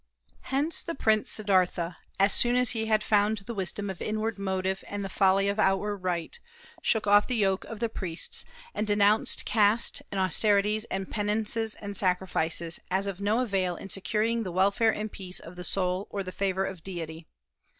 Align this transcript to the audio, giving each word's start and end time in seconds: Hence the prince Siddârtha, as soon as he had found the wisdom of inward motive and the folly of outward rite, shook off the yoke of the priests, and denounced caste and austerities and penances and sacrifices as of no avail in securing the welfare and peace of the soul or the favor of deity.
Hence 0.45 0.81
the 0.81 0.95
prince 0.95 1.29
Siddârtha, 1.29 1.97
as 2.19 2.33
soon 2.33 2.55
as 2.55 2.71
he 2.71 2.87
had 2.87 3.03
found 3.03 3.37
the 3.45 3.53
wisdom 3.53 3.87
of 3.87 4.01
inward 4.01 4.39
motive 4.39 4.83
and 4.87 5.05
the 5.05 5.09
folly 5.09 5.47
of 5.47 5.59
outward 5.59 5.97
rite, 5.97 6.39
shook 6.81 7.05
off 7.05 7.27
the 7.27 7.35
yoke 7.35 7.65
of 7.65 7.79
the 7.79 7.87
priests, 7.87 8.43
and 8.73 8.87
denounced 8.87 9.45
caste 9.45 10.01
and 10.11 10.19
austerities 10.19 10.85
and 10.85 11.11
penances 11.11 11.75
and 11.75 11.95
sacrifices 11.95 12.79
as 12.89 13.05
of 13.05 13.21
no 13.21 13.41
avail 13.41 13.75
in 13.75 13.89
securing 13.89 14.41
the 14.41 14.51
welfare 14.51 14.91
and 14.91 15.11
peace 15.11 15.39
of 15.39 15.55
the 15.55 15.63
soul 15.63 16.07
or 16.09 16.23
the 16.23 16.31
favor 16.31 16.65
of 16.65 16.83
deity. 16.83 17.27